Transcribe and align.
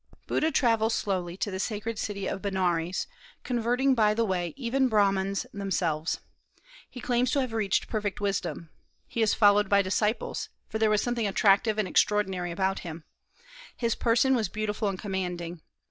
Buddha 0.25 0.49
travels 0.51 0.95
slowly 0.95 1.37
to 1.37 1.51
the 1.51 1.59
sacred 1.59 1.99
city 1.99 2.25
of 2.25 2.41
Benares, 2.41 3.05
converting 3.43 3.93
by 3.93 4.15
the 4.15 4.25
way 4.25 4.55
even 4.57 4.89
Brahmans 4.89 5.45
themselves. 5.53 6.21
He 6.89 6.99
claims 6.99 7.29
to 7.33 7.41
have 7.41 7.53
reached 7.53 7.87
perfect 7.87 8.19
wisdom. 8.19 8.71
He 9.07 9.21
is 9.21 9.35
followed 9.35 9.69
by 9.69 9.83
disciples, 9.83 10.49
for 10.67 10.79
there 10.79 10.89
was 10.89 11.03
something 11.03 11.27
attractive 11.27 11.77
and 11.77 11.87
extraordinary 11.87 12.49
about 12.49 12.79
him; 12.79 13.03
his 13.77 13.93
person 13.93 14.33
was 14.33 14.49
beautiful 14.49 14.89
and 14.89 14.97
commanding. 14.97 15.61